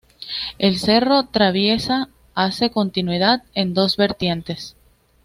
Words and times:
El 0.57 0.79
Cerro 0.79 1.25
Traviesa 1.27 2.09
hace 2.33 2.71
continuidad 2.71 3.43
en 3.53 3.75
dos 3.75 3.97
vertientes. 3.97 4.75